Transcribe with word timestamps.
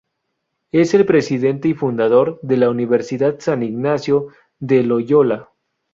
Es 0.71 0.95
el 0.95 1.05
presidente 1.05 1.67
y 1.67 1.75
fundador 1.75 2.39
de 2.41 2.57
la 2.57 2.71
Universidad 2.71 3.35
San 3.39 3.61
Ignacio 3.61 4.29
de 4.57 4.81
Loyola. 4.81 5.49